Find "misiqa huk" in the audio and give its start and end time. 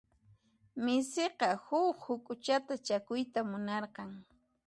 0.83-1.97